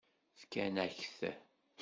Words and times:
Fkan-ak-t. 0.39 1.19